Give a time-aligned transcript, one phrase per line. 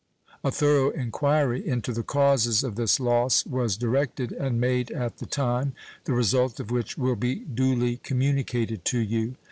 [0.43, 5.27] A thorough inquiry into the causes of this loss was directed and made at the
[5.27, 9.35] time, the result of which will be duly communicated to you.